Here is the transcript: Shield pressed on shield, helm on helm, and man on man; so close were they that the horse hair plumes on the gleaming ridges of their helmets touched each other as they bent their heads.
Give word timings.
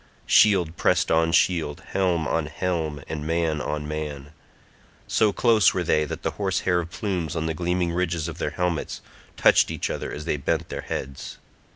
Shield 0.25 0.77
pressed 0.77 1.11
on 1.11 1.31
shield, 1.31 1.81
helm 1.89 2.27
on 2.27 2.47
helm, 2.47 3.03
and 3.07 3.23
man 3.27 3.61
on 3.61 3.87
man; 3.87 4.31
so 5.05 5.31
close 5.31 5.75
were 5.75 5.83
they 5.83 6.05
that 6.05 6.23
the 6.23 6.31
horse 6.41 6.61
hair 6.61 6.83
plumes 6.85 7.35
on 7.35 7.45
the 7.45 7.53
gleaming 7.53 7.91
ridges 7.93 8.27
of 8.27 8.39
their 8.39 8.49
helmets 8.49 9.01
touched 9.37 9.69
each 9.69 9.91
other 9.91 10.11
as 10.11 10.25
they 10.25 10.37
bent 10.37 10.69
their 10.69 10.81
heads. 10.81 11.37